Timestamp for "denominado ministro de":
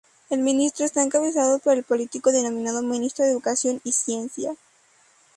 2.31-3.29